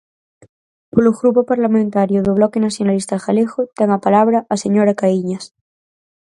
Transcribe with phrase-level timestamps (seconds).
[0.93, 5.43] Polo Grupo Parlamentario do Bloque Nacionalista Galego, ten a palabra a señora Caíñas.